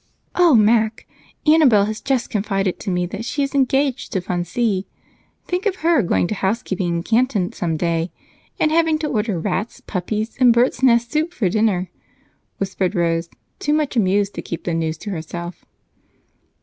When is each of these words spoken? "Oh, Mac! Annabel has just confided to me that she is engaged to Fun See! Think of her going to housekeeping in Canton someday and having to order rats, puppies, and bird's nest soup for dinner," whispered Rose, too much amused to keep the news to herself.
"Oh, 0.33 0.55
Mac! 0.55 1.05
Annabel 1.45 1.85
has 1.85 2.01
just 2.01 2.31
confided 2.31 2.79
to 2.79 2.89
me 2.89 3.05
that 3.05 3.23
she 3.23 3.43
is 3.43 3.53
engaged 3.53 4.11
to 4.13 4.21
Fun 4.21 4.43
See! 4.45 4.87
Think 5.45 5.67
of 5.67 5.75
her 5.85 6.01
going 6.01 6.25
to 6.29 6.33
housekeeping 6.33 6.87
in 6.87 7.03
Canton 7.03 7.53
someday 7.53 8.09
and 8.59 8.71
having 8.71 8.97
to 8.97 9.07
order 9.07 9.37
rats, 9.39 9.79
puppies, 9.81 10.37
and 10.39 10.51
bird's 10.51 10.81
nest 10.81 11.11
soup 11.11 11.35
for 11.35 11.49
dinner," 11.49 11.91
whispered 12.57 12.95
Rose, 12.95 13.29
too 13.59 13.73
much 13.73 13.95
amused 13.95 14.33
to 14.33 14.41
keep 14.41 14.63
the 14.63 14.73
news 14.73 14.97
to 14.97 15.11
herself. 15.11 15.63